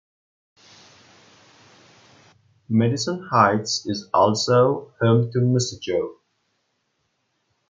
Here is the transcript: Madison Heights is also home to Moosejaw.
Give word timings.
Madison 2.67 3.27
Heights 3.31 3.85
is 3.85 4.09
also 4.15 4.95
home 4.99 5.31
to 5.31 5.37
Moosejaw. 5.37 6.15